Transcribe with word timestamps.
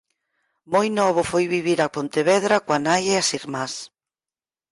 Moi 0.73 0.87
novo 0.99 1.21
foi 1.31 1.45
vivir 1.55 1.79
a 1.81 1.91
Pontevedra 1.95 2.55
coa 2.65 2.79
nai 2.87 3.03
e 3.13 3.15
as 3.21 3.29
irmás. 3.39 3.73